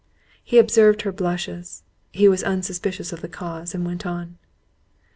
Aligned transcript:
If 0.37 0.41
he 0.49 0.57
observed 0.57 1.03
her 1.03 1.11
blushes, 1.11 1.83
he 2.11 2.27
was 2.27 2.43
unsuspicious 2.43 3.13
of 3.13 3.21
the 3.21 3.29
cause, 3.29 3.75
and 3.75 3.85
went 3.85 4.03
on. 4.03 4.39